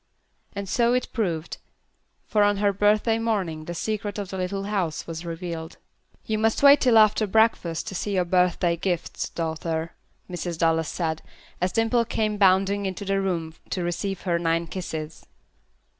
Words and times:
And 0.53 0.67
so 0.67 0.93
it 0.93 1.09
proved, 1.13 1.59
for 2.25 2.41
on 2.41 2.57
her 2.57 2.73
birthday 2.73 3.19
morning 3.19 3.65
the 3.65 3.75
secret 3.75 4.17
of 4.17 4.31
the 4.31 4.37
little 4.39 4.63
house 4.63 5.05
was 5.05 5.25
revealed. 5.27 5.77
"You 6.25 6.39
must 6.39 6.63
wait 6.63 6.81
till 6.81 6.97
after 6.97 7.27
breakfast 7.27 7.85
to 7.85 7.93
see 7.93 8.15
your 8.15 8.25
birthday 8.25 8.77
gifts, 8.77 9.29
daughter," 9.29 9.93
Mrs. 10.27 10.57
Dallas 10.57 10.89
said, 10.89 11.21
as 11.61 11.71
Dimple 11.71 12.05
came 12.05 12.37
bounding 12.39 12.87
into 12.87 13.05
the 13.05 13.21
room 13.21 13.53
to 13.69 13.83
receive 13.83 14.21
her 14.21 14.39
nine 14.39 14.65
kisses. 14.65 15.27